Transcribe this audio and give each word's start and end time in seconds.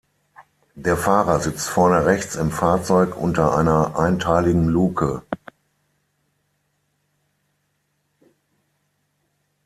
Der 0.73 0.97
Fahrer 0.97 1.39
sitzt 1.41 1.69
vorne 1.69 2.07
rechts 2.07 2.35
im 2.35 2.49
Fahrzeug 2.49 3.15
unter 3.15 3.55
einer 3.55 3.99
einteiligen 3.99 4.67
Luke. 4.67 5.21